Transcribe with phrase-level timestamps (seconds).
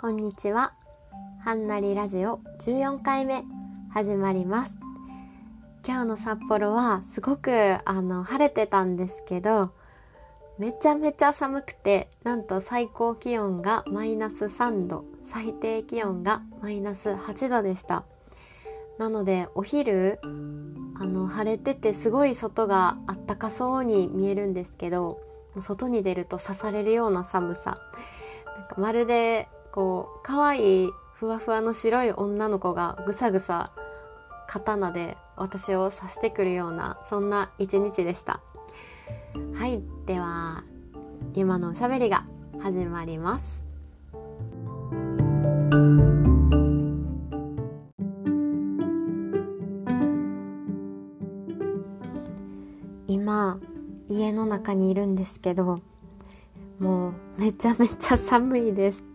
[0.00, 0.74] こんにちは。
[1.40, 3.42] はんなりラジオ14回目
[3.90, 4.72] 始まります。
[5.84, 9.72] 今日の札幌はすごくあの晴れてたんですけど、
[10.56, 18.04] めちゃめちゃ寒くて、なんと最高気温がマイナス3度、最低気温がマイナス8度でした。
[18.98, 20.28] なのでお昼あ
[21.06, 25.20] の晴れててすごい外があったかそうに見えるんですけど
[25.58, 27.80] 外に出ると刺されるような寒さ
[28.56, 33.72] なんかまるでこう可愛いふわふわの白い女の子がぐさぐさ
[34.46, 38.40] 刀で私を刺してくるようなそんな一日でした。
[39.54, 40.64] はいでは
[41.34, 42.24] 今のおしゃべりが
[42.60, 43.62] 始まります。
[53.06, 53.58] 今
[54.06, 55.80] 家の中にいるんですけど
[56.78, 59.07] もうめちゃめちゃ寒いです。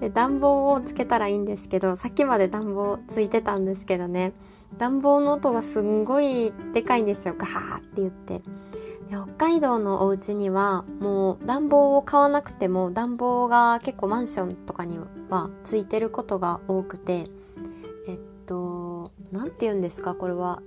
[0.00, 4.32] で暖房をつけたらいいんですけどさっきまで暖房ついてたんですけどね。
[4.78, 7.34] 暖房の音がすんごいでかいんですよ。
[7.36, 8.38] ガーって言って。
[8.38, 8.42] で
[9.16, 17.28] 北海道のお家にはもう暖房を買わなくても暖房が結構マンションとかにはついてることが多くて。
[18.06, 20.62] えっと何て言うんですかこれは。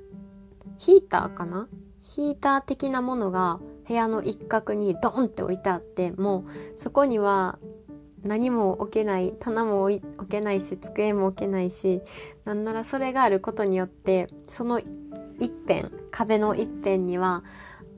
[0.78, 1.68] ヒーターかな？
[2.02, 7.60] ヒーター的なものが部屋の一角にドンって置いてあってもうそこには
[8.24, 12.02] 何も置けない棚も置けないし机も置けないし
[12.46, 17.44] なんならそれがあることによってその一辺壁の一辺には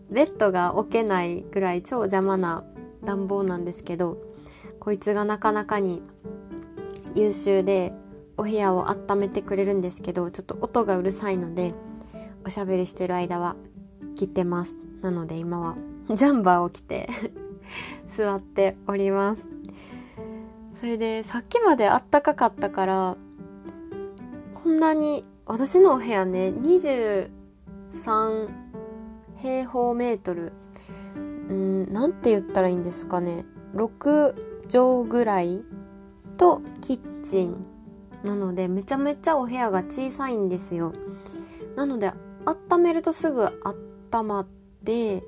[0.09, 2.63] ベッドが置けないぐらい超邪魔な
[3.03, 4.17] 暖房なんですけど
[4.79, 6.01] こいつがなかなかに
[7.13, 7.93] 優秀で
[8.37, 11.73] お部屋を温めてくれるんですけどちょっと音がうるさいので
[12.45, 13.55] おしゃべりしてる間は
[14.15, 14.77] 切ってます。
[15.01, 15.75] なので今は
[16.09, 17.09] ジャンバーを着て
[18.15, 19.54] 座っております。
[20.79, 23.17] それでさっきまであったかかったから
[24.53, 27.29] こんなに私のお部屋ね23
[29.37, 30.53] 平方メートル
[31.15, 34.35] うんなんて言ったらいいんですかね6
[34.67, 35.63] 畳ぐらい
[36.37, 37.65] とキッチン
[38.23, 40.93] なのでめちゃめちゃお部屋が小さいんですよ。
[41.75, 42.11] なので
[42.45, 44.47] 温めるとすぐ温まっ
[44.83, 45.23] て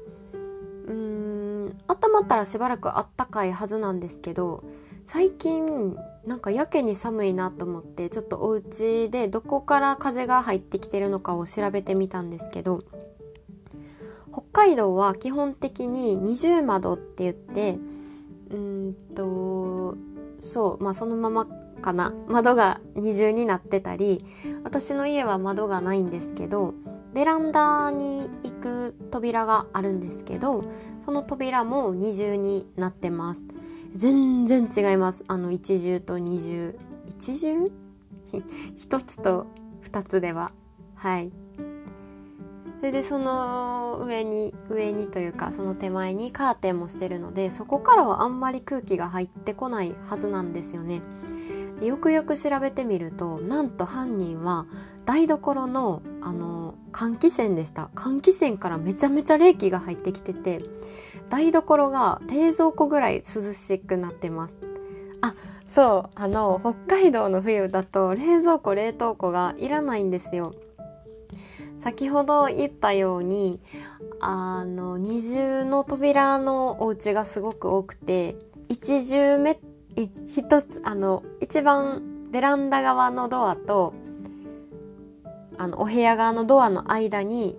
[0.88, 4.64] うーん温まったらしばらくあったかいはずなんですけど
[5.08, 5.96] 最近
[6.26, 12.82] なんかやけに寒いなと思ってちょっとお家でどこから風が入ってきてるのかを調べてみたんですけど
[14.34, 17.80] 北海道は基本的に二重窓って言って
[18.52, 19.96] うんと
[20.44, 21.48] そうまあそのまま
[21.82, 22.14] かな。
[22.28, 24.26] 窓が二重になってたり
[24.66, 26.74] 私の家は窓がないんですけど
[27.14, 30.66] ベランダに行く扉があるんですけど
[31.06, 33.57] その扉も二重になってます。
[33.96, 35.24] 全然違います。
[35.28, 36.78] あの一重と二重。
[37.06, 37.72] 一重？
[38.78, 39.48] 一つと
[39.82, 40.52] 二つでは。
[40.96, 41.32] はい。
[42.80, 51.02] それでその上に上にというかその手前にカーテンもしてるのでそこからはあんまり空気が入ってこないはずなんですよね。
[51.82, 54.66] よくよく調べてみるとなんと犯人は
[55.06, 57.90] 台所のあの換気扇でした。
[57.96, 60.64] 換気扇からめちゃめちゃ冷気が入ってきてて
[61.30, 64.56] 台所が冷蔵庫ぐらい涼しくなってます。
[65.22, 65.36] あ
[65.68, 70.56] そうあの北海道の冬だと冷蔵庫冷凍庫がいらないんですよ。
[71.80, 73.62] 先ほど言ったように
[74.20, 78.36] あの二重の扉のお家がすごく多くて
[78.68, 79.60] 一重目
[80.28, 83.94] 一つあの一番ベランダ側のドアと
[85.58, 87.58] あのお部屋側のドアの間に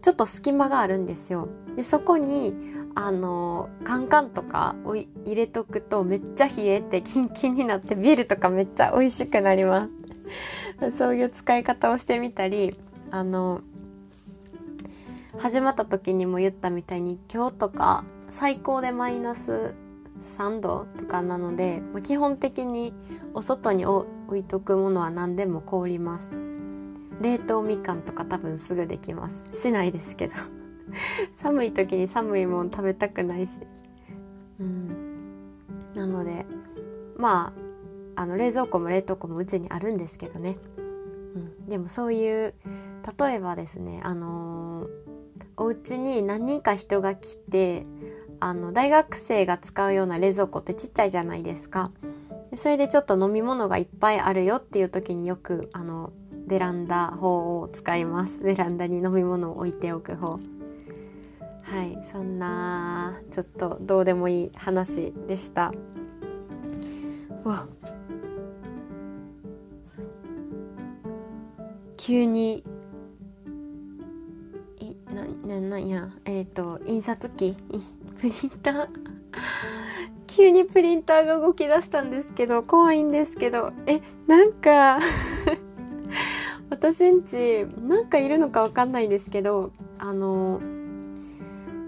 [0.00, 1.48] ちょっと隙間があるんですよ。
[1.76, 2.54] でそこに
[2.94, 9.88] あのカンカンとかを入れとくとめっちゃ冷えてキンキンになってビールとかめっちゃ美味しくなりま
[10.80, 10.92] す。
[10.96, 12.78] そういう使い方をしてみたり
[13.10, 13.60] あの
[15.38, 19.74] 始まった時にも言ったみたいに今日とか最高でマイナス
[20.24, 22.92] 3度とかなので、まあ、基本的に
[23.34, 24.06] お外に置
[24.36, 26.28] いとくものは何でも凍ります。
[27.20, 29.44] 冷凍みかんとか多分すぐできます。
[29.52, 30.34] しないですけど。
[31.36, 33.60] 寒い時に寒いもん食べたくないし。
[34.60, 35.14] うん。
[35.94, 36.46] なので
[37.16, 37.52] ま
[38.16, 42.54] ああの冷蔵庫も冷凍庫もうちにあるんですけどね、うん、でもそういう
[43.18, 44.88] 例えばですねあのー、
[45.56, 47.84] お家に何人か人が来て
[48.44, 51.92] あの大学生が使うような冷蔵庫ってちっちゃいじゃないですか。
[52.54, 56.12] それでちょっと飲み物がいっぱいあるよっていう時によくあの
[56.46, 58.38] ベランダ方を使います。
[58.40, 60.32] ベランダに飲み物を置いておく方。
[60.32, 60.38] は
[61.84, 65.72] いそんなちょっとどうでもいい話でした。
[67.44, 67.66] わ。
[71.96, 72.62] 急に
[74.76, 76.10] いなななんや。
[76.26, 77.56] えっ、ー、と印刷機？
[78.20, 78.88] プリンター。
[80.26, 84.98] 急にプリンターが動き出したんですけど怖いんですけどえなんか
[86.70, 90.60] 私んちなんかいるのかわかんないんですけどあの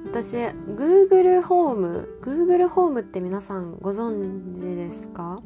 [0.05, 5.41] 私 Google ホーム Google ホームって皆さんご存知ですか？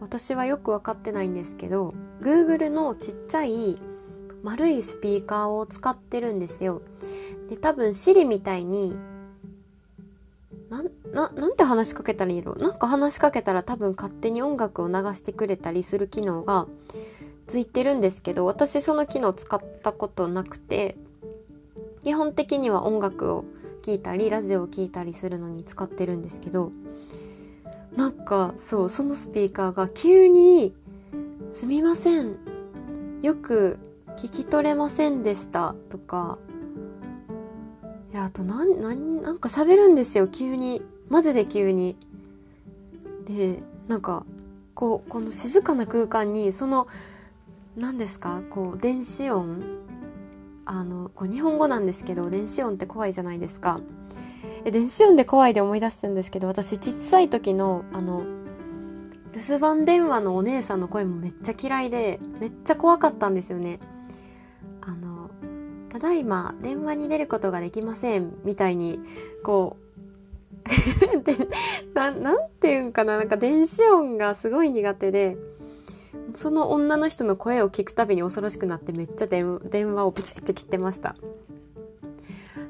[0.00, 3.78] 私はよく分かってないんですけど Google のちっちゃい
[4.42, 6.80] 丸いスピーカーを使ってるんですよ。
[7.50, 8.96] で多分 Siri みたいに
[10.70, 10.82] な
[11.12, 12.54] ななんて話しかけたらいいの？
[12.54, 16.68] なんか話しかけたら多分勝手に音楽を流してくれたりする機能が
[17.46, 20.96] ついてるんですけど私その機能使ったことなくて
[22.02, 23.44] 基本的には音楽を
[23.82, 26.70] 聴いたりラジオを聴いたりするのに使ってるんですけど
[27.96, 30.74] なんかそうそのスピーカーが急に
[31.52, 32.36] 「すみません。
[33.22, 33.78] よく
[34.16, 36.38] 聞き取れませんでした」とか
[38.12, 40.26] いやあとなんなんなんか喋るんですよ。
[40.26, 40.82] 急に。
[41.08, 41.96] マジで急に。
[43.26, 44.24] でなんか
[44.74, 46.88] こうこの静かな空間にその
[47.76, 48.42] 何ですか？
[48.50, 49.62] こう電子音。
[50.66, 53.80] あのこう日本語なんですけど電子音って怖いじゃないですか。
[54.64, 58.24] え電子音で怖いで思い出したんですけど私小さい時のあの
[59.32, 63.80] 留守番電話のお姉さんの声もめっちゃ嫌いでめっちゃ怖かったんですよね。
[66.00, 68.98] だいま電話に出ることができませんみたいに
[69.44, 69.90] こう
[71.22, 71.36] で
[71.94, 75.36] ななんていうんかななんか電子音がすごい苦手で
[76.34, 81.16] その女の人の声を聞くたびに恐ろしくなってめっちゃ電話をプチって切ってました。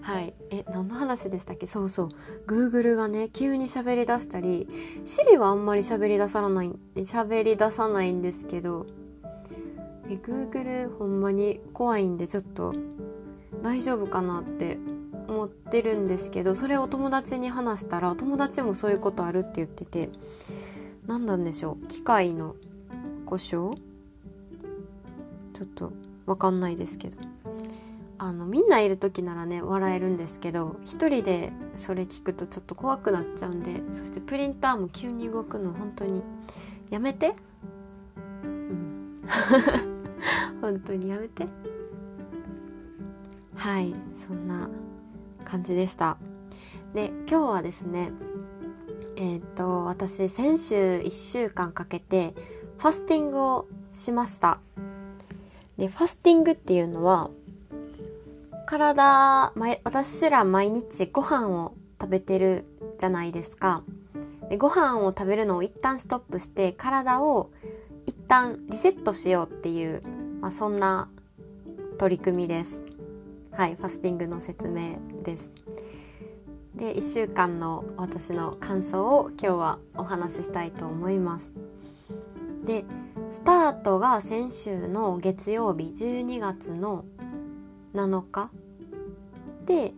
[0.03, 0.35] はい。
[0.51, 1.67] え何の話でしたっけ？
[1.67, 2.09] そうそう。
[2.47, 4.67] Google がね急に喋りだしたり
[5.05, 8.87] Siri はあんまり喋り出さない喋り出さないんですけど
[10.09, 12.75] え Google ほんまに怖いんでちょっと
[13.63, 14.79] 大丈夫かなって
[15.29, 20.09] 思ってるんですけどそれを友達に話したら友達もそういうことあるって言ってて
[21.07, 21.87] 何なんでしょう？
[21.87, 22.57] 機械の
[23.27, 23.81] 故障？
[25.53, 25.93] ちょっと
[26.27, 27.17] わかんないですけど。
[28.23, 36.23] あのみんないる時ならね笑えるんですけど一人でそれ聞くとちょっと怖くなっちゃうんでそしてプリンターも急に動くの本当に
[36.91, 37.35] やめて？
[38.45, 39.23] うん。
[40.61, 41.47] 本当にやめて？
[43.61, 43.95] はい
[44.27, 44.69] そんな
[45.45, 46.17] 感じでした
[46.95, 48.11] で今日はですね
[49.17, 52.35] えっ、と私先週1週間かけて
[52.79, 54.59] ファスティングをしました。
[55.77, 57.31] で、ファスティングっていうのは、
[58.67, 59.53] 体、
[59.85, 62.65] 私ら毎日ご飯を食べてる
[62.99, 63.83] じゃないですか。
[64.49, 67.51] でご飯を食べるのを一旦ストップして体を
[68.07, 70.03] 一旦リセットしようっていう、
[70.41, 71.09] まあ、そんな
[71.99, 72.83] 取り組みです。
[73.53, 75.51] はい、ファスティングの説明です。
[76.75, 81.53] で、1週間の私の感想を今日はお話ししたいと思います。
[82.65, 82.85] で
[83.31, 87.05] スタートが先週の月曜日12月の
[87.95, 88.51] 7日
[89.67, 89.93] で、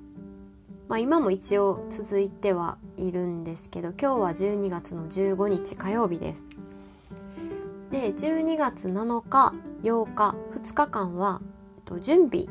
[0.88, 6.46] まあ、今も一応続いてはいるんですけど今日は12月の15日火曜日です
[7.90, 11.42] で12月7日8日2日間は
[12.00, 12.46] 準備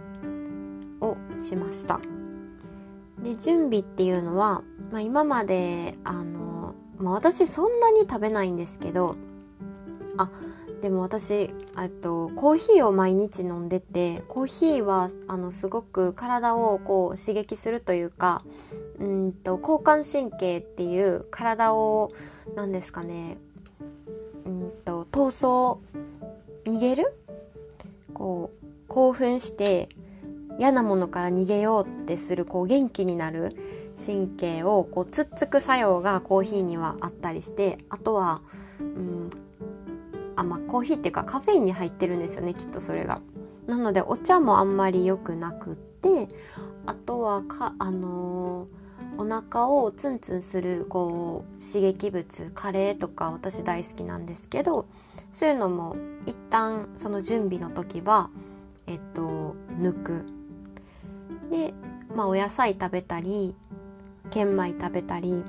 [1.01, 2.00] をしました。
[3.22, 9.15] で準備っていうのは、まあ、今まであの、まあ、私そんなに食べないんですけど
[10.17, 10.31] あ
[10.81, 11.50] でも私
[12.01, 18.43] とコーヒーを毎日飲んでてコーヒーはあのすごく体をこう刺激するというか
[19.00, 22.12] うんと交感神経っていう体を
[22.55, 23.38] 何ですかね
[24.46, 25.77] うんと闘争
[26.65, 27.13] 逃げる？
[28.15, 29.89] こう興奮して
[30.60, 33.55] 嫌なものから逃げようってするこう元気になる
[34.03, 38.41] 神経をこうつっつく作用がコーヒーにはあったりしてあとは、
[38.79, 39.29] うん、
[40.36, 43.22] あまあコーヒーっていうかカフェインに入ってるんですよねきっとそれが。
[43.67, 46.27] なのでお茶もあんまり良くなくって
[46.88, 54.88] あとはかあのー、お腹をツンツンするこう刺激物カレーとか私大好きなんですけど
[55.31, 58.29] そういうのも一旦その準備の時は
[58.88, 60.25] えっと抜く
[61.51, 61.74] で
[62.15, 63.53] まあお野菜食べたり
[64.31, 65.43] 玄米食べたり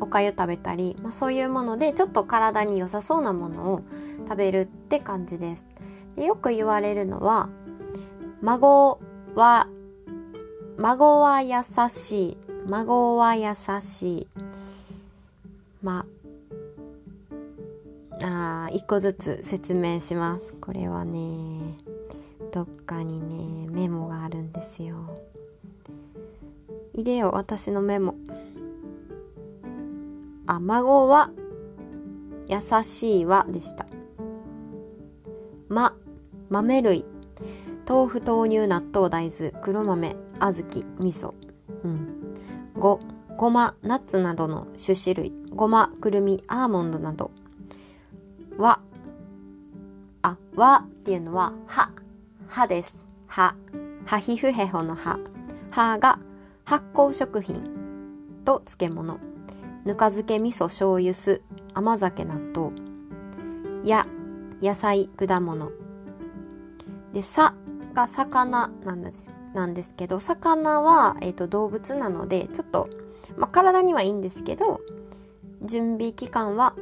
[0.00, 3.82] おかゆ食べたり、まあ、そういうものでちょっと体に良さそうなものを
[4.24, 5.66] 食べるって感じです。
[6.16, 7.48] でよく言われるのは
[8.40, 9.00] 孫
[9.34, 9.68] は
[10.76, 12.36] 孫は優しい
[12.68, 14.28] 孫は優しい。
[15.82, 16.06] ま
[18.20, 20.52] ああ1個ずつ説明します。
[20.60, 21.91] これはね。
[22.52, 25.16] どっかにねメモがあるんですよ。
[26.92, 28.14] いでよ私のメモ。
[30.46, 31.30] あ孫は
[32.48, 33.86] 優しいわでした。
[35.70, 35.96] ま
[36.50, 37.06] 豆類。
[37.88, 39.52] 豆腐豆乳納豆大豆。
[39.62, 41.32] 黒豆小豆味噌。
[41.84, 42.34] うん。
[42.74, 43.00] 5
[43.38, 45.32] ごまナッツなどの種子類。
[45.54, 47.30] ごまくるみアーモンドなど。
[48.58, 48.80] は
[50.20, 51.90] あ和っていうのは歯
[52.52, 52.94] 歯です。
[53.28, 53.54] 歯。
[54.04, 55.18] 歯皮膚ヘホの歯。
[55.70, 56.18] 歯が
[56.64, 57.62] 発酵食品。
[58.44, 59.18] と漬物。
[59.86, 61.40] ぬか漬け味噌醤油酢。
[61.72, 62.72] 甘酒納豆。
[63.84, 64.06] や
[64.60, 65.72] 野菜果物。
[67.14, 67.54] でさ
[67.94, 69.30] が魚なんです。
[69.54, 72.90] なんですけど魚は、えーと、動物なのでちょっと、
[73.38, 74.82] まあ、体にはいいんですけど
[75.62, 76.74] 準備期間は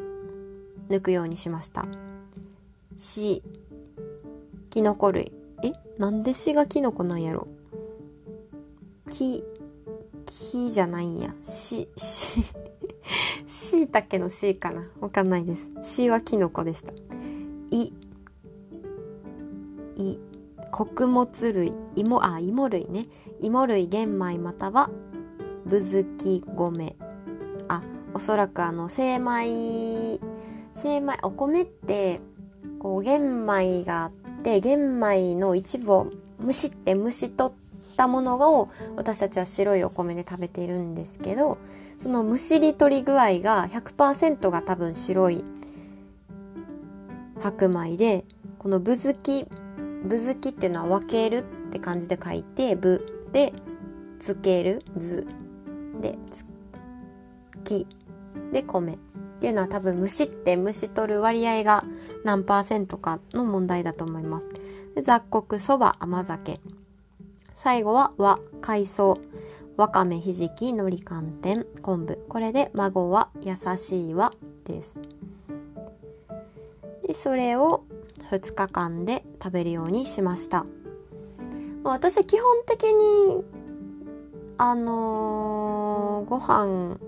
[0.89, 1.87] 抜くようにしました。
[2.97, 3.45] し
[4.71, 5.40] キノコ類。
[5.62, 5.73] え？
[5.99, 7.49] なんでしがキノコなんやろ？
[9.09, 9.45] き
[10.26, 11.35] 木じゃないんや。
[11.43, 12.29] しし
[13.47, 14.88] しいたけのしかな。
[15.00, 15.71] わかんないです。
[15.83, 16.93] しはキノコでした。
[17.71, 17.93] い
[19.97, 20.19] い
[20.71, 21.73] 穀物類。
[21.97, 23.07] 芋あ芋類ね。
[23.40, 24.90] 芋類玄米または
[25.67, 26.97] ぶずき米。
[27.69, 27.83] あ
[28.14, 30.19] おそらくあの精米
[30.75, 32.21] 精米お米って
[32.79, 34.11] こう玄米があ
[34.41, 41.59] って玄米の一部をむしって蒸し取ったものを私たちは白いお米で食べているんですけど
[41.99, 45.45] そのむしり取り具合が100%が多分白い
[47.43, 48.25] 白米で
[48.59, 49.47] このぶずき
[50.05, 53.53] ぶずきっていうのは分けるって感じで書いてぶで
[54.19, 55.27] つけるず
[56.01, 56.47] でつ
[57.63, 57.87] き
[58.53, 58.99] で米。
[59.41, 61.83] っていうのは多分蒸しって蒸し取る割合が
[62.25, 64.47] 何パーセントかの問題だと思います。
[65.01, 66.61] 雑穀そば甘酒。
[67.55, 69.19] 最後は和海藻。
[69.79, 71.65] わかめひじきのり寒天。
[71.81, 72.19] 昆布。
[72.29, 75.01] これで孫は優しいわです。
[77.07, 77.85] でそれを
[78.31, 80.67] 2日間で食べるようにしました。
[81.83, 83.43] 私は基本的に
[84.59, 86.99] あのー、ご飯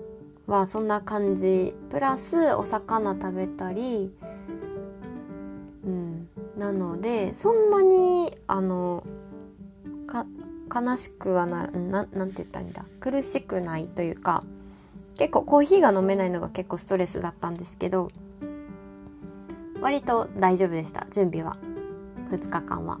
[0.47, 1.75] はそんな感じ。
[1.89, 4.11] プラスお魚食べたり。
[5.85, 6.27] うん。
[6.57, 9.03] なのでそんなにあの
[10.05, 10.25] か
[10.73, 12.85] 悲しくはなななんて言ったらいいんだ。
[12.99, 14.43] 苦しくないというか
[15.17, 18.09] 結構コーヒーが飲めないのが結構ストレスだったんですけど
[19.81, 21.07] 割と大丈夫でした。
[21.11, 21.57] 準備は。
[22.31, 22.99] 2日間は。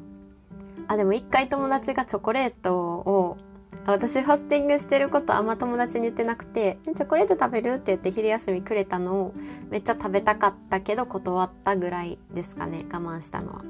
[0.87, 3.37] あでも1回友達がチョコレートを
[3.85, 9.33] 私ファスティングしてることあんま友達に言ってなくて「チョコレート食べる?」って言って昼休みくれたのを
[9.69, 13.61] めっちゃ食べたかったけど断ったぐらいですかね我慢したのは。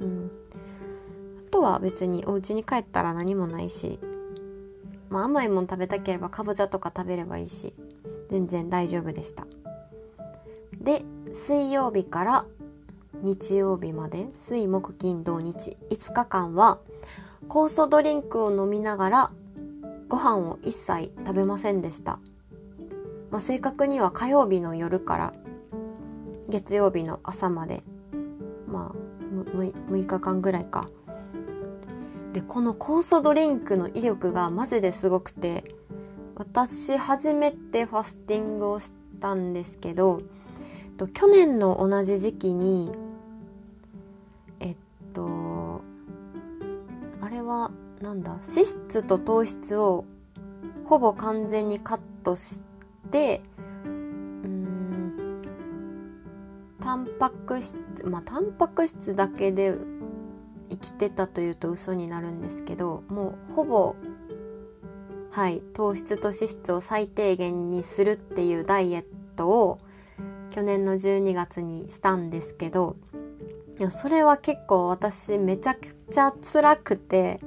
[0.00, 0.30] うん、
[1.48, 3.98] あとは別にお家に帰ったら何もないし、
[5.10, 7.74] まあ、甘いもん食べたければかぼちゃとか食べればいいし
[8.30, 9.46] 全然大丈夫でした。
[10.80, 12.46] で水曜日から
[13.22, 16.78] 日曜日まで水木金土日5日間は
[17.50, 19.30] 酵素ドリンクを飲みながら
[20.08, 22.20] ご飯を一切食べませんでした、
[23.32, 25.34] まあ、正確には火曜日の夜から
[26.48, 27.82] 月曜日の朝まで
[28.68, 30.88] まあ 6, 6日間ぐらいか。
[32.32, 35.74] でこの酵素ドリンクの威力がマジですごくて
[36.36, 40.22] 私初めてファスティングをしたんですけど
[41.14, 42.92] 去年の同じ時期に
[47.50, 48.32] はなんだ？
[48.32, 50.04] 脂質と糖質を
[50.84, 52.62] ほぼ完全にカットし
[53.10, 53.42] て
[53.84, 55.42] うん
[56.80, 59.74] タンパク質まあタンパク質だけで
[60.70, 63.96] 生きてたというと嘘になるんですけどもうほぼ
[65.30, 69.04] はい糖質と脂質を最低限にするっていうダイエッ
[69.36, 69.78] トを
[70.50, 72.96] 去年の12月にしたんですけど
[73.80, 77.40] いやそれは結構私めちゃくちゃ辛くて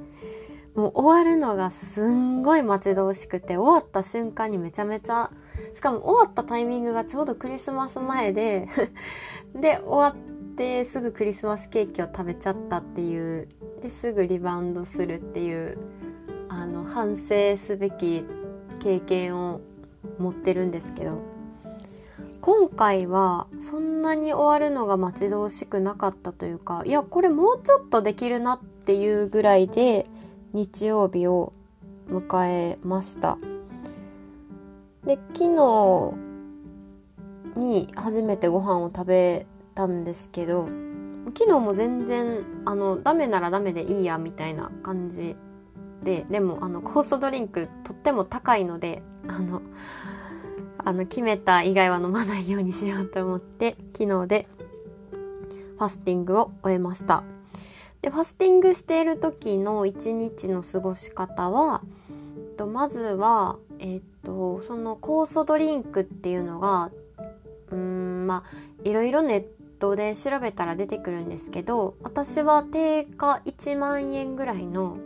[0.74, 5.30] もう終わるのがすんごい待ち遠しくて終わった瞬間にめちゃめちゃ
[5.76, 8.68] しかも終わったタイミングがちょうどクリスマス前で
[9.54, 13.48] で終わってすぐクリスマスケーキを食べちゃったっていう
[13.84, 15.78] ですぐリバウンドするっていう
[16.50, 18.26] あの反省すべき
[18.80, 19.62] 経験を
[20.18, 21.33] 持ってるんですけど
[22.46, 30.08] 今回はそんなに終わるのが待ち遠しくなかったというかいやこれもうちょっとできるなっていうぐらいで
[30.52, 31.54] 日曜日を
[32.10, 33.38] 迎えました。
[35.06, 36.14] で昨日
[37.56, 40.68] に初めてご飯を食べたんですけど
[41.38, 45.38] 昨日も全然あのダメならダメでいいやみたいな感じ
[46.04, 49.62] ででもあの酵素ドリンクとっても高いのであの
[50.86, 54.48] あの決めた以外は飲まないようにしようと思って昨日で
[55.78, 57.24] ファスティングを終えました。
[58.02, 61.82] でファスティングしている時の一日の過ごし方は
[62.58, 66.92] とまずはえっ、とその酵素ドリンクっていうのが
[67.72, 68.50] うんまあ
[68.84, 69.46] いろいろネッ
[69.80, 74.98] トで調べたら出てくるんですけど私は定価1万円ぐらいの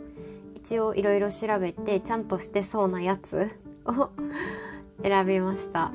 [0.56, 3.50] 一応いろいろ調べてちゃんとしてそうなやつ
[3.86, 4.10] を
[5.02, 5.92] 選びました。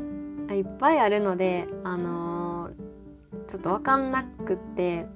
[0.51, 5.07] いっぱいあるのであのー、ちょっと分かんなくって。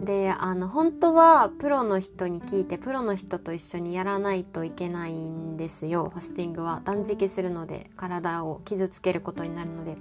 [0.00, 6.10] であの本当はプロの人に聞いてプロの人と一緒にやらないといけないんですよ。
[6.12, 6.82] ファスティングは。
[6.84, 9.96] 断食するので体を傷つけることになるので。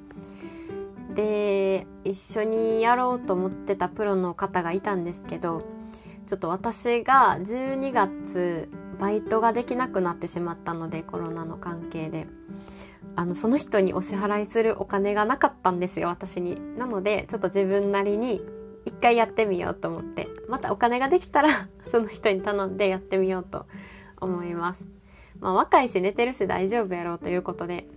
[1.13, 5.61] で一緒にやろうと思ってたプロの方がいたんですけど
[6.25, 12.27] ちょっと私が12月バイトができなくなってしまったのでコロナの関係で。
[13.15, 18.41] あのその人にお支払いするお金がなかったんですよ私になのでちょっと自分なりに
[18.85, 21.49] 一回やってみようと思ってまたお金ができたら
[21.87, 23.65] その人に頼んでやってみようと
[24.19, 24.83] 思います。
[25.39, 27.87] まあ、若いし寝てるし大丈夫やろうということで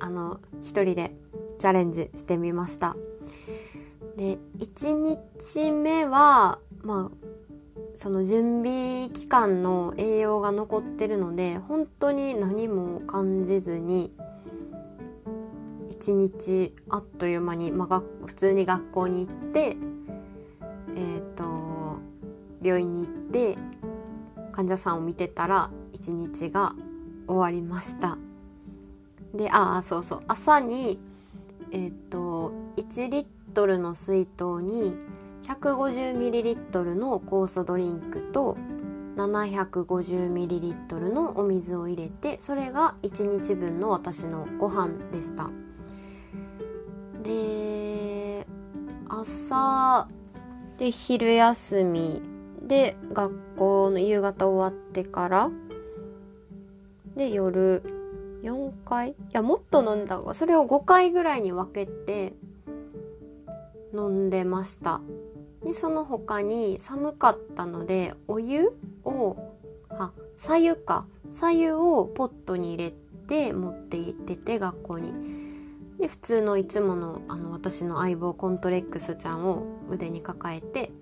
[0.00, 1.14] あの一人で
[1.60, 2.96] チャレンジしてみました。
[4.16, 7.17] で1日目はまあ
[7.98, 14.12] その準備期間の栄養が残ってるので本当に何も感じずに
[15.90, 21.98] 一日あっという間に、まあ、普通に学校に行ってえっ、ー、と
[22.62, 23.58] 病院に行って
[24.52, 26.76] 患者さんを見てたら一日が
[27.26, 28.16] 終わりました。
[29.34, 30.22] でああそうそう。
[30.28, 31.00] 朝に
[31.72, 34.96] えっ、ー、と1リットルの水筒に
[35.48, 38.58] 150ml の酵素ドリンクと
[39.16, 45.50] 750ml のお水を入れてそれが1日分の私のご飯でした。
[47.22, 48.46] で
[49.08, 50.06] 朝
[50.76, 52.22] で昼休み
[52.62, 55.50] で学校の夕方終わってから
[57.16, 57.82] で夜
[58.42, 62.34] 4回いやもっと飲んだがそれを5回ぐらいに分けて
[63.94, 65.00] 飲んでました。
[65.64, 68.70] でその他に寒かったのでお湯
[69.04, 69.36] を
[69.90, 71.06] あ左右か。
[71.30, 72.94] 左右をポットに入れ
[73.26, 75.12] て持って行ってて学校に。
[75.98, 80.92] で普通のいつものあの私の相棒コントレックスちゃんを腕に抱えて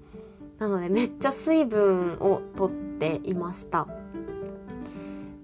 [0.59, 3.87] なのでめっちゃ水分をとっていました。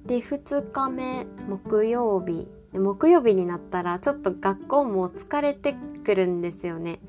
[0.06, 2.48] で2日目木曜日。
[2.72, 7.00] 木曜日になったらちょっと学校も疲れてくるんですよね。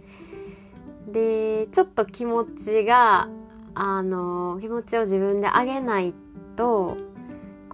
[1.07, 3.27] でちょっと気持ちが
[3.75, 6.13] あの気持ちを自分で上げない
[6.55, 6.97] と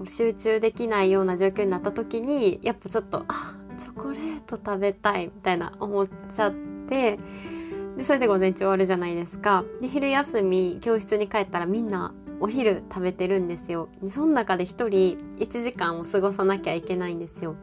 [0.07, 6.53] 集中できないような状況になった時にやっぱちょっとあチョコレート食べたいみたいな思っちゃっ
[6.87, 7.19] て
[7.97, 9.65] でそれで午前中終わるじゃないですか。
[9.81, 13.89] で昼休み教室に帰ったらみんなお昼食べてるんですよ。
[14.01, 14.87] でその中で1人
[15.37, 17.55] 1時間を過ごさなきゃいけないんですよ。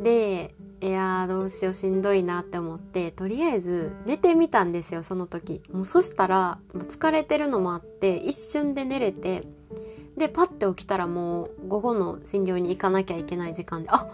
[0.00, 5.62] でいやどうしようしんどいなって思ってとりあえず寝てみたんですよその時。
[5.72, 9.42] もうそしたら疲れてるのもあって一瞬で寝れて
[10.16, 14.08] でパッて起きたらもう午後の診療に行かなきゃいけない時間であ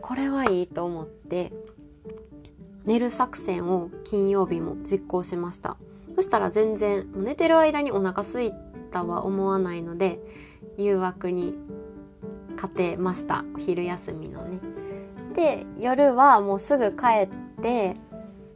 [0.00, 1.52] これはいいと思って
[2.84, 5.76] 寝る作戦を金曜日も実行しました。
[6.14, 8.52] そしたら全然寝てる間にお腹すい
[8.90, 10.18] たは思わないので
[10.78, 11.54] 誘惑に
[12.54, 13.44] 勝てました。
[13.58, 14.75] 昼休みのね。
[15.36, 17.28] で夜はもうすぐ帰っ
[17.62, 17.94] て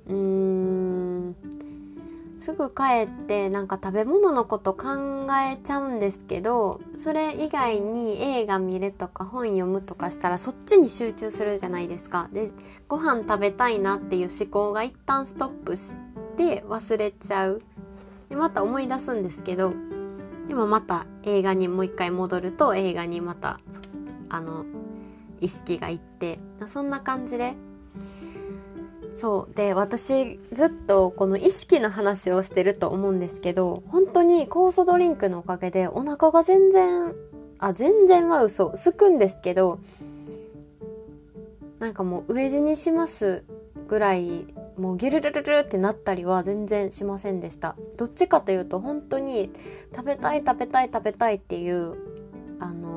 [0.09, 1.37] うーん
[2.39, 12.29] すぐ帰ってなんか食べ物のこと考えちゃうんですけどそれ以外に映画見るとか本読むとかしたらそっちに集中するじゃないですか。
[12.33, 12.51] で
[12.89, 15.95] ご飯食べたいなっていう思考が一旦ストップし
[16.39, 17.61] て忘れちゃう。
[18.31, 19.75] でまた思い出すんですけど
[20.49, 23.61] でもまた映画にもう一回戻ると映画にまた
[24.31, 24.65] あの
[25.41, 27.55] 意識がいってそんな感じで。
[29.15, 29.55] そう。
[29.55, 37.15] で私ずっとこの意識の話をしてると思うんですけど本当に酵素ドリンクのおかげでお腹が全然
[37.59, 38.77] あ全然は嘘。
[38.77, 39.79] すくんですけど
[41.81, 43.45] なんかもう飢え死にします
[43.89, 44.47] ぐらい
[44.79, 47.77] もうギュルルルルってなったりは全然しませんでした。
[47.99, 49.51] どっちかというと本当に
[49.95, 51.97] 食べたい食べたい食べたいっていう
[52.61, 52.90] あの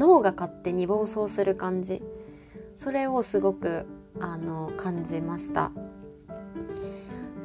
[0.00, 2.02] 脳が勝手に暴走する感じ。
[2.78, 3.84] それをすごく
[4.18, 5.72] あの感じました。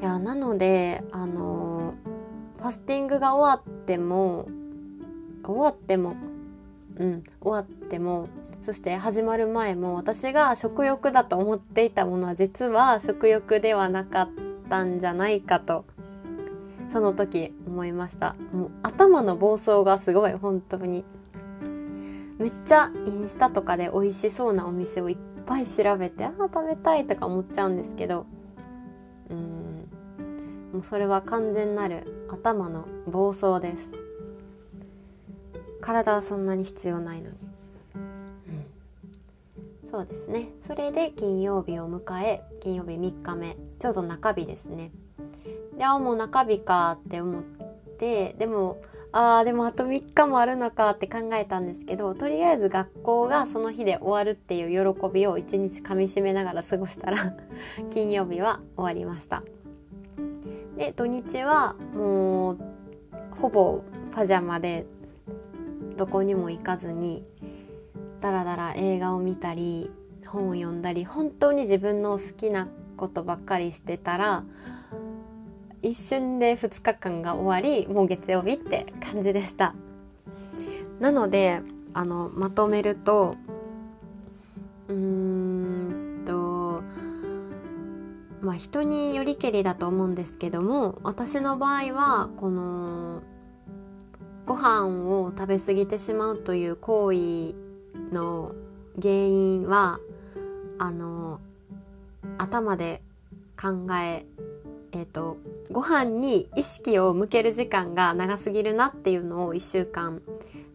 [0.01, 1.95] いやなのであの
[2.57, 4.47] ファスティングが終わっても
[5.43, 6.15] 終わっても
[6.97, 8.29] うん終わっても
[8.61, 14.29] そして始まる前も私が食欲だと思っていたものは実は食欲ではなかっ
[14.69, 15.85] たんじゃないかと
[16.91, 18.35] その時思いました。
[18.53, 21.03] もう頭の暴走がすごい本当に。
[22.37, 28.25] めっちゃインスタとかで美味しそうなお店をいっぱい調べてああ食べたいとか思っちゃうんですけど
[29.29, 29.55] うん
[30.73, 33.89] もうそれは完全なる頭の暴走です。
[35.79, 37.37] 体はそんなに必要ないのに、
[39.83, 40.49] うん、そうですね。
[40.67, 44.91] それで金曜日を迎え金曜日3日目ちょうど中日ですね。
[45.77, 47.43] であもう中日かって思っ
[47.97, 48.81] てでも
[49.17, 57.34] あーでもあと3日もあるのかって考えたんですけどとりあえず学校がその日で終わるっていう喜びを一日かみしめながら過ごしたら
[57.91, 59.41] 金曜日は終わりました。
[60.75, 62.58] で土日はもう
[63.32, 64.86] ほぼパジャマで
[65.95, 67.23] どこにも行かずに
[68.19, 69.91] だらだら映画を見たり
[70.28, 74.43] 本を読んだり本当に自分の好きなことばっかりしてたら
[75.81, 79.75] 一瞬で2日間が終わりもう月曜日って感じでした。
[80.99, 81.61] なので
[81.93, 83.35] あのまとめると
[84.88, 86.83] うーんと
[88.41, 93.23] まあ人によりけりだと思うんですけども私の場合はこの
[94.45, 97.55] ご飯を食べ過ぎてしまうという行為
[98.13, 98.53] の
[99.01, 99.99] 原因は
[100.77, 101.39] あの
[102.38, 103.01] 頭で
[103.59, 104.25] 考え
[104.95, 105.36] えーと、
[105.71, 110.21] ご飯に意識を向ける時間が長すぎるなっていうのを1週間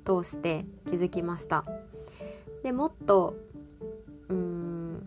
[0.05, 1.65] 通して気づきました。
[2.63, 3.35] でもっと
[4.29, 5.03] うん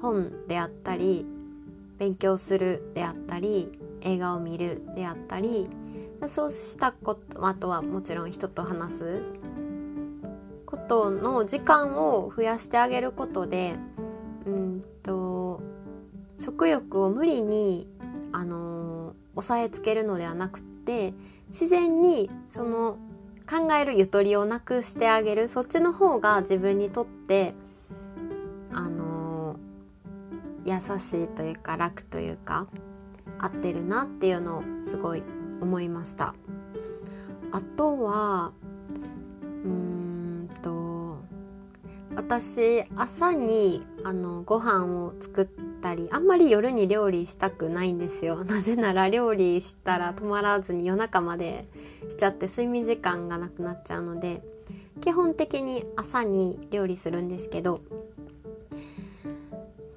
[0.00, 1.26] 本であったり
[1.98, 5.68] 勉強するであったり映画を見るであったり
[6.26, 9.22] そうしたことあとはもちろん人と話す
[10.66, 13.74] ことの時間を増やしてあげることで
[14.46, 15.60] うんと
[16.38, 17.88] 食欲を無理に
[18.32, 21.14] あの押さえつけるのではなくて
[21.48, 22.98] 自然にその
[23.48, 25.48] 考えるゆとりをなくしてあげる。
[25.48, 27.54] そっちの方が自分にとって
[28.72, 29.56] あの
[30.64, 32.68] 優しいというか楽というか
[33.38, 35.22] 合ってるなっていうのをすごい
[35.60, 36.34] 思いました。
[37.52, 38.52] あとは
[39.64, 41.18] うんと
[42.14, 45.46] 私朝にあのご飯を作っ
[45.80, 48.42] たりあんまり夜に料理したくないんですよ。
[48.44, 51.66] なぜなら料理したら止まらずに夜中まで
[52.08, 54.42] しちゃって睡眠時間がなくなっちゃうので
[55.00, 57.80] 基本的に朝に料理するんですけど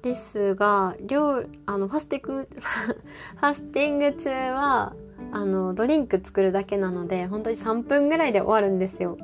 [0.02, 4.94] ですが料あのファスティング ファスティング中は
[5.32, 9.18] あのドリンク作るだけなので本当に3分ぐらいで終わるんですよ。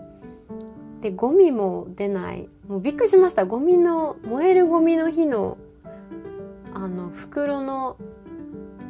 [1.00, 2.48] でゴミも出ない。
[2.68, 3.46] もうびっくりしました。
[3.46, 5.56] ゴミの燃えるゴミの日の
[6.74, 7.96] あの袋の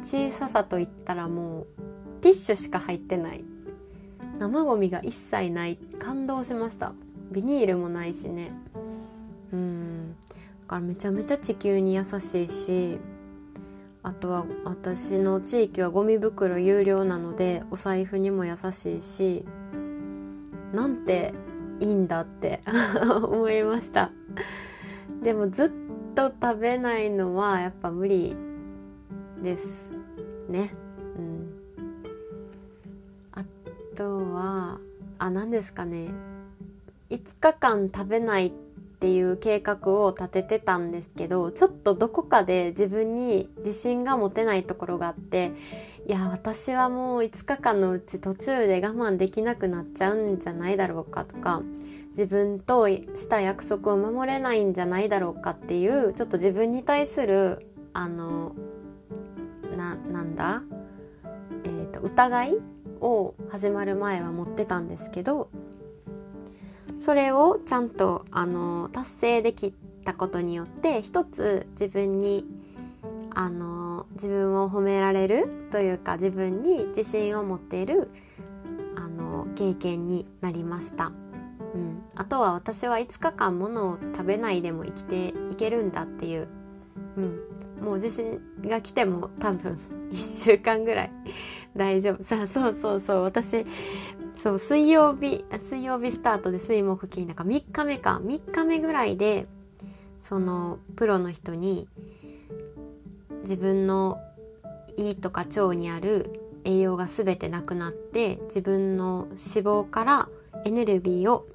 [0.03, 1.67] 小ささといったらもう
[2.21, 3.43] ティッシュしか入ってない
[4.39, 6.93] 生ゴミが一切ない感動しました
[7.31, 8.51] ビニールもないしね
[9.53, 12.99] うんだからめちゃめちゃ地球に優しいし
[14.03, 19.45] あとは私の地域はゴミ袋有料なのでお財布にも優しいし
[20.73, 21.33] なんて
[21.79, 22.61] いいんだって
[23.23, 24.11] 思いました
[25.21, 25.69] でもずっ
[26.15, 28.35] と食べないのはやっぱ無理
[29.41, 29.67] です
[30.49, 30.73] ね。
[31.17, 31.51] うん。
[33.33, 33.43] あ
[33.95, 34.79] とは
[35.17, 36.09] あ何ですかね。
[37.09, 38.51] 5日間食べないっ
[39.01, 45.51] ていう計画を立ててたんですけどちょっとどこかで自分に自信が持てないところがあって
[46.07, 51.63] いや私はもう5日間のうち途中で我慢できなくなっちゃうんじゃないだろうかとか
[52.11, 58.53] 自分とした約束を守れないんじゃないだろうかっていうちょっと自分に対するあの
[59.77, 60.61] ななんだ、
[61.63, 62.57] えーと、疑い
[62.99, 65.49] を始まる前は持ってたんですけど
[66.99, 69.73] それをちゃんとあの達成でき
[70.05, 72.45] たことによって一つ自分に
[73.33, 78.11] あの自分を褒められるというか自分に自信を持っている
[78.95, 81.20] あの経験になりました。
[81.73, 86.47] うん、あとは私は5日間ものを食べないでも生きていけるんだっていう、
[87.17, 89.79] うん、もう地震が来ても多分
[90.11, 91.11] 1週間ぐらい。
[91.75, 92.23] 大丈夫。
[92.23, 93.23] さあそうそうそう。
[93.23, 93.65] 私
[94.33, 98.21] そう水曜日水曜日スタートで水木金だから3日目か。
[98.23, 99.47] 3日目ぐらいで
[100.21, 101.87] そのプロの人に
[103.41, 104.19] 自分の
[104.97, 110.29] 胃とか腸にある栄養が全てなくなって自分の脂肪から
[110.65, 111.47] エネルギーを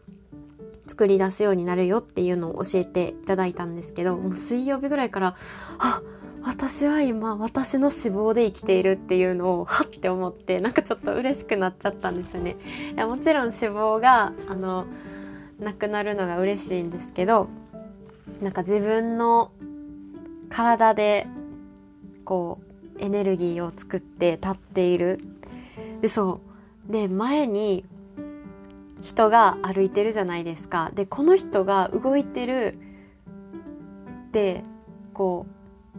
[0.87, 5.37] 作り出すようになるよっていうのを教えていただいたんですけどもう水曜日ぐらいから
[5.79, 6.03] あ
[6.45, 12.57] 私は今私の脂肪で生きているっていうのをはって思ってなんかちょっと嬉しくなっちゃったんですよね。
[12.95, 14.87] いやもちろん脂肪があの
[15.59, 17.49] なくなるのが嬉しいんですけど
[18.41, 19.51] なんか自分の
[20.49, 21.27] 体で
[22.25, 22.61] こ
[22.97, 25.21] うエネルギーを作って立っている
[26.01, 26.41] でそ
[26.89, 27.85] うで前に
[29.03, 30.91] 人が歩いてるじゃないですか。
[30.95, 32.79] でこの人が動いてる
[34.33, 34.65] で
[35.15, 35.47] こ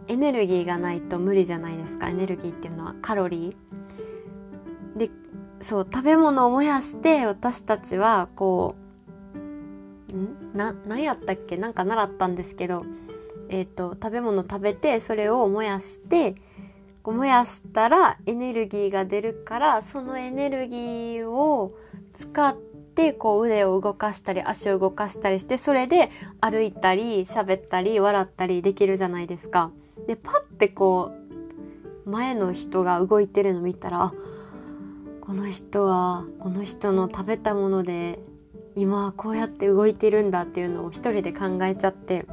[0.08, 2.08] うエネルギーがないと無理じゃないですか。
[2.08, 4.98] エネルギーっていうのはカロリー。
[4.98, 5.10] で
[5.60, 8.74] そう食べ物を燃やして私たちはこ
[10.12, 10.52] うん？
[10.54, 11.56] な何やったっけ？
[11.56, 12.84] なんか習ったんですけど
[13.48, 16.34] えっ、ー、と食べ物食べてそれを燃やして
[17.02, 21.74] こう燃やしたらエネルギーが出るからそのエネルギーを
[22.18, 22.67] 使って
[23.12, 29.70] こう腕を動かしたり足を動かしたりしてそれで歩いたり喋ったり笑ったりできるじゃないですか。
[30.06, 31.12] でパッてこ
[32.06, 34.12] う前の人が動いてるの見たら
[35.20, 38.18] この人はこの人の食べたもので
[38.74, 42.26] 今はこうやって動いてるんだっていうのを一人で考えちゃって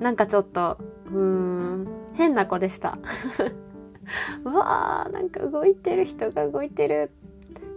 [0.00, 2.98] なんかちょっとうーん変な子でした
[4.44, 7.10] うわーなんか動いてる人が動いてる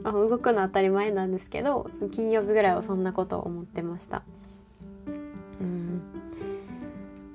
[0.04, 4.24] あ動くの当たり前なんですけど金曜日ぐらいはそんなことを思ってました。
[5.60, 6.02] うん。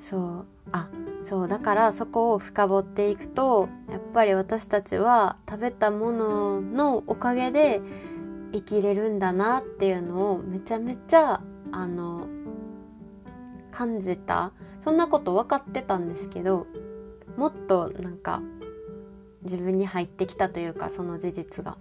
[0.00, 0.44] そう。
[0.72, 0.88] あ
[1.24, 1.48] そう。
[1.48, 7.80] だからそこを深掘っていくとやっぱり私たちは食べたもののおかげで
[8.52, 11.40] 生きれるんだなっていうのをめちゃめちゃ
[11.72, 12.26] あの
[13.70, 14.52] 感じた。
[14.84, 16.66] そんなこと分かってたんですけど
[17.36, 18.42] もっとなんか
[19.42, 21.76] 自分に入ってきたというかその事実が。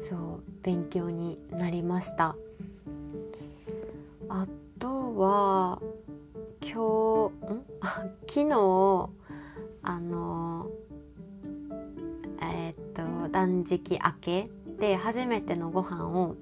[0.00, 2.36] そう勉強になりました。
[4.28, 4.46] あ
[4.78, 5.80] とは
[6.60, 7.64] 今日ん？
[8.26, 9.10] 昨日
[9.82, 10.68] あの
[12.42, 16.36] えー、っと断食明けで初めてのご飯を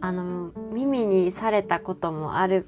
[0.00, 2.66] あの耳にされたこともある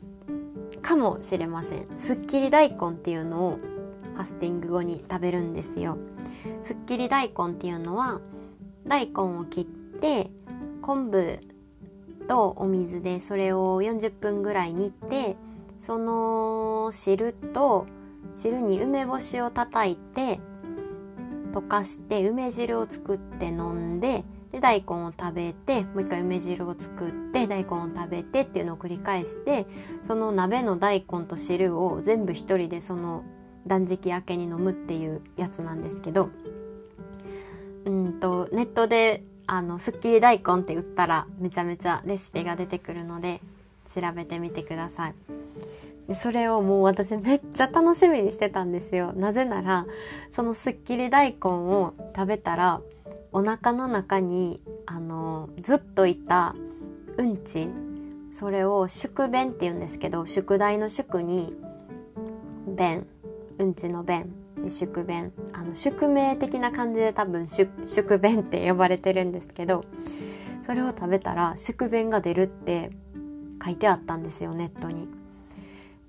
[0.83, 1.87] かもしれません。
[1.99, 3.59] すっきり大根っていうのを
[4.15, 5.99] ファスティング後に食べるんですよ。
[6.63, 8.21] すっきり大根っていうのは
[8.87, 9.84] 大根を切って
[10.83, 11.41] 昆布
[12.29, 15.37] とお水でそれを40分ぐらい煮て
[15.79, 17.87] その汁と
[18.35, 20.41] 汁に梅干しを叩いて
[21.53, 29.67] 溶かして梅汁を作って飲んでで大根を食べてもう一回梅汁を作って大根を食べてっていうのを繰り返して
[30.03, 33.25] その鍋の大根と汁を全部一人でその
[33.67, 36.31] 断食明けに飲むっていうやつなんですけど
[37.85, 43.41] うんとネットであのすっきり大根って打ったらめちゃめちゃレシピが出てくるので
[43.93, 45.15] 調べてみてください。
[46.09, 49.13] でそれをもう私めっちゃ楽しみにしてたんですよ。
[49.15, 49.87] なぜなら
[50.31, 52.81] そのすっきり大根を食べたら
[53.33, 56.55] お腹の中にあのずっといた
[57.17, 57.69] うんち
[58.33, 61.55] それを宿便って言うんですけど宿題の宿に
[62.67, 63.07] 便
[63.59, 69.85] うんちの便で宿便あの宿命的な感じで多分宿便って呼ばれてるんですけど
[70.67, 72.91] それを食べたら宿便が出るって
[73.63, 75.09] 書いてあったんですよネットに。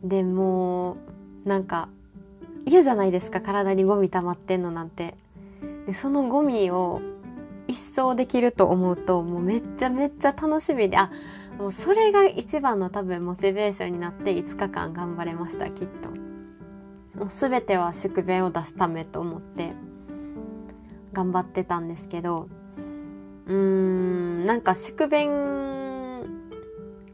[0.04, 0.98] でも
[1.46, 1.90] うなんか
[2.66, 5.16] 嫌じゃないですか体にゴミ溜まってんのなんて。
[5.86, 7.02] でそのゴミを
[7.68, 11.12] 一掃できると思うともうめっちゃめっちゃ楽しみであ
[11.58, 16.10] もうそれが一番の多分モチベーションになって5日間頑張れましたきっと
[17.18, 19.74] もう全ては宿便を出すためと思って
[21.14, 22.50] 頑張ってたんですけど
[23.48, 25.30] うーんなんか宿便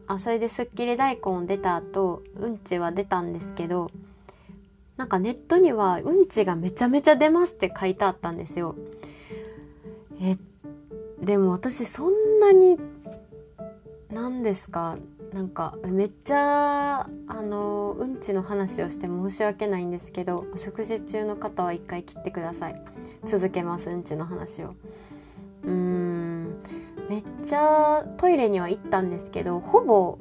[0.06, 3.90] あそれですっきり大根出た後うんちは出たんですけど
[4.96, 8.76] なんかネットにはうんちがめちゃめちゃ出ますって書いてあったんですよ。
[10.20, 10.36] え
[11.20, 12.78] でも私そんなに
[14.12, 14.98] 何ですか？
[15.32, 22.82] なんかめっちゃあのうんちの話をして申し訳ないんですけどお食事中の方は一回切ってください。
[23.24, 24.74] 続けますうんちの話を。
[25.64, 26.58] うーん
[27.08, 30.18] めっちゃトイレには行ったんですけどほぼ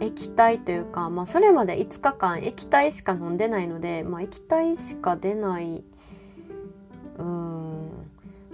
[0.00, 5.84] 液体というか、まあ、それまで5日間液体しか飲んでないので、まあ、液体しか出ない。
[7.18, 7.75] うん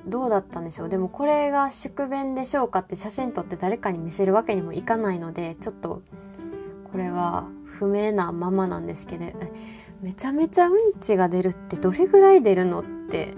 [0.07, 0.88] どうだったんでしょう？
[0.88, 6.03] でもこれが宿便でしょうかって写真撮って誰かに見せるわけにもいかないのでちょっと
[6.91, 9.25] これは不明なままなんですけど
[10.03, 13.35] めちゃめちゃうんちが出るってどれぐらい出るのって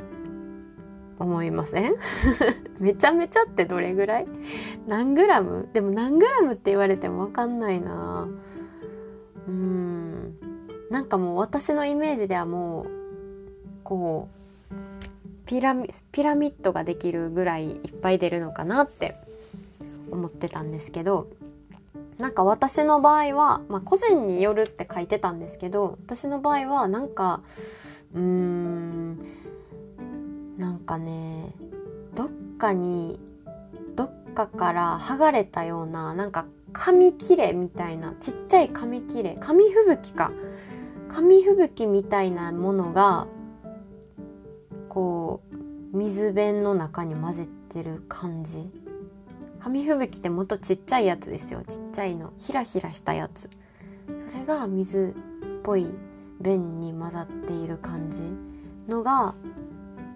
[1.19, 1.95] 思いません？
[2.81, 4.27] めちゃめちゃってどれぐらい？
[4.87, 5.69] 何グラム？
[5.73, 8.27] でも何グラムって言われても分かんないな。
[9.47, 10.35] うん。
[10.91, 12.89] なんかもう私のイメージではもう
[13.85, 14.44] こう
[15.47, 19.17] ピラミッドができるぐらいいっぱい出るのかなって
[20.11, 21.29] 思ってたんですけど
[22.19, 27.43] なんか私の場合は、まあ、個人によるって書いてたんですけど私の場合はなんか
[28.15, 29.19] うーん
[30.59, 31.53] なんかね
[32.15, 32.29] どっ
[32.59, 33.19] かに
[33.97, 40.33] どっかから剥がれたようななんか紙切れみたいなちっちゃい紙切れ紙吹雪か。
[41.15, 43.29] 紙吹雪みたいなものが
[44.95, 45.43] こ
[45.93, 48.71] う水辺の中に混ぜてる感じ。
[49.59, 51.63] 紙吹雪ってもっとちっちゃいやつですよ。
[51.67, 52.33] ちっちゃいの。
[52.39, 53.51] ひらひらしたやつ。
[54.31, 55.89] それが水っぽい
[56.41, 58.23] 便に混ざっている感じ
[58.89, 59.35] のが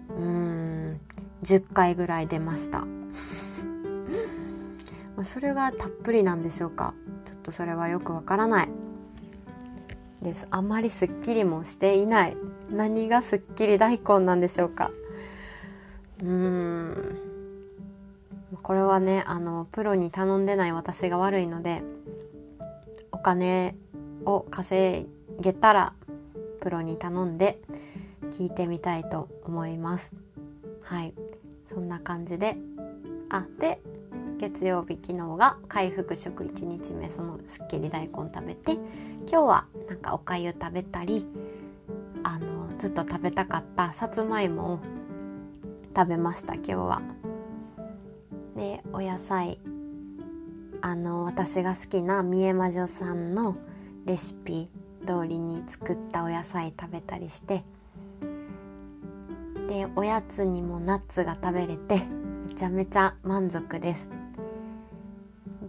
[0.09, 0.99] うーん
[1.43, 2.85] 10回ぐらい出ました。
[5.23, 6.93] それがたっぷりなんでしょうか。
[7.25, 8.69] ちょっとそれはよくわからない。
[10.21, 10.47] です。
[10.51, 12.37] あまりすっきりもしていない。
[12.69, 14.91] 何がすっきり大根なんでしょうか。
[16.21, 17.19] うーん。
[18.61, 21.81] これはねあのプロに頼んでない私が悪いので
[23.11, 23.75] お金
[24.25, 25.07] を稼
[25.39, 25.93] げたら
[26.59, 27.61] プロに頼んで
[28.31, 30.11] 聞いてみたいと思います。
[30.81, 31.13] はい。
[31.71, 32.57] そんな感じで。
[33.31, 33.79] あで
[34.39, 38.77] 月曜日昨日が回復食1日目そのすっきり大根食べて
[39.31, 41.23] 今日はなんかおかゆ食べたり
[42.23, 44.79] あのずっと食べたかったさつまいもを
[45.95, 47.01] 食べました今日は。
[48.55, 49.59] でお野菜
[50.81, 53.55] あの私が好きな三重魔女さんの
[54.05, 54.67] レシピ
[55.05, 57.63] 通りに作ったお野菜食べたりして
[59.69, 62.01] でおやつにもナッツが食べれて
[62.47, 64.09] めちゃめちゃ満足です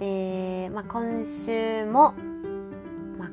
[0.01, 2.14] で、まあ、今週も、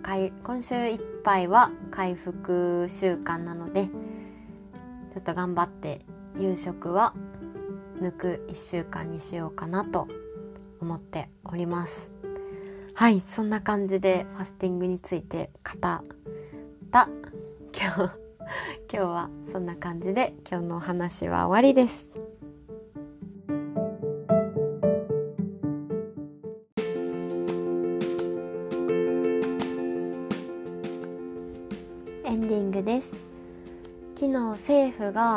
[0.04, 3.86] あ、今週いっぱいは回復週間なので
[5.14, 6.02] ちょっと頑張って
[6.38, 7.14] 夕食は
[8.02, 10.08] 抜く1週間にしようかなと
[10.80, 12.12] 思っております。
[12.94, 16.02] はいそんな感じでファスティングについて語っ
[16.92, 17.10] た。
[17.80, 18.28] 今日
[18.92, 22.27] 今日はそんな感じで今日のお話は終わりです。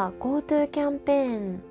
[0.08, 1.62] GoTo キャンペーン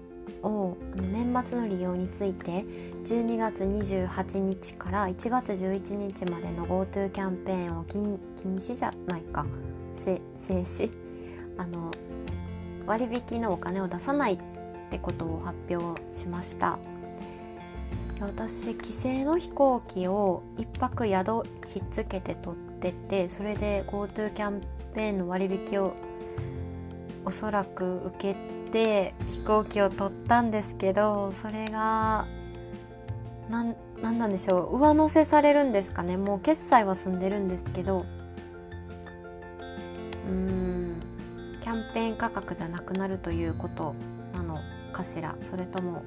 [0.44, 2.64] を年末の利用について
[3.04, 9.46] 12月28日から1月11日までの GoTo キャンペーンを禁止じゃないか。
[9.98, 10.92] 静止？
[11.58, 11.92] あの
[12.86, 14.38] 割引のお金を出さないっ
[14.90, 16.80] てことを発表しました。
[18.22, 24.62] 私帰省の飛行機を1泊宿ひっつけて取っててそれで GoTo キャン
[24.94, 25.94] ペーンの割引を
[27.26, 28.36] おそらく受け
[28.72, 32.26] て飛行機を取ったんですけどそれが
[33.50, 36.18] 何なんでしょう上乗せされるんですかね。
[36.18, 38.06] もう決済は済んでるんですけど
[40.28, 41.02] うん
[41.62, 43.96] キャンペーン価格じゃなくなるということ
[44.34, 44.60] なの
[44.94, 45.36] かしら。
[45.42, 46.04] それとも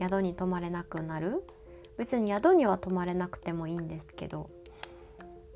[0.00, 1.42] 宿に泊まれなくなる？
[1.96, 4.50] 別に宿には泊まれなくてもいいんですけど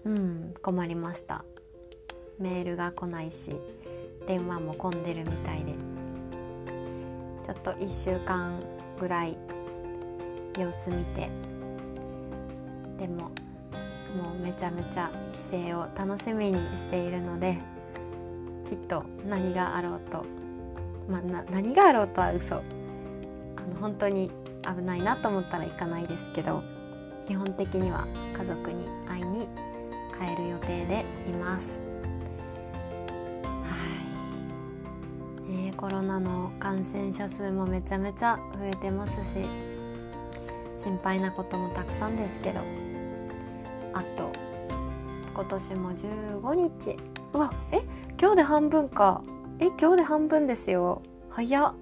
[0.04, 1.44] うん困りました。
[2.38, 3.60] メールが来ないし。
[4.26, 5.74] 電話も混んでるみたいで。
[7.44, 8.60] ちょっと1週間
[8.98, 9.36] ぐらい
[10.58, 11.28] 様子見て。
[12.98, 13.30] でも
[14.16, 15.10] もうめちゃめちゃ
[15.50, 17.58] 帰省を楽しみにしているので
[18.68, 20.24] きっと何があろうと、
[21.08, 22.56] まあ、な何があろうとは嘘。
[22.56, 22.60] あ
[23.72, 24.30] の本当に
[24.62, 26.62] 危ないなと思ったら行かないですけど
[27.26, 29.48] 基本的には家族に会いに
[30.18, 31.80] 帰る予定でいます。
[35.76, 39.46] コロナの感染者数もめちゃめちゃ増えてますし
[40.76, 42.60] 心配なこともたくさんですけど
[43.92, 44.32] あと
[45.36, 46.96] 今年も15日。
[47.34, 47.82] うわえ
[48.18, 49.22] 今日で半分か。
[49.58, 51.02] え今日で半分ですよ。
[51.28, 51.74] 早っ。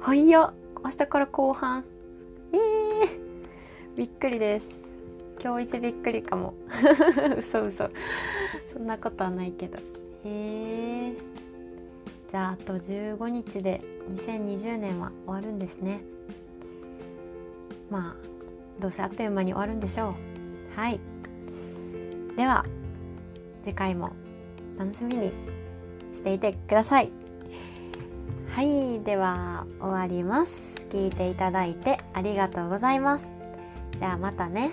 [0.00, 0.54] 早っ。
[0.82, 1.84] 明日から後半。
[2.54, 4.68] えー、びっくりです。
[5.44, 6.54] 今日一びっくりかも。
[7.38, 7.90] 嘘嘘。
[8.72, 9.76] そんなことはないけど。
[9.76, 9.80] へ
[10.24, 10.91] え
[12.32, 16.00] じゃああと15日で2020年は終わるんですね。
[17.90, 20.14] まあどうせあっという間に終わるんでしょ
[20.74, 20.80] う。
[20.80, 20.98] はい。
[22.34, 22.64] では
[23.62, 24.12] 次回も
[24.78, 25.30] 楽しみに
[26.14, 27.12] していてください。
[28.48, 29.00] はい。
[29.00, 30.72] では終わります。
[30.88, 33.30] 聞いていただいてありがとうございます。
[34.00, 34.70] ではまたね。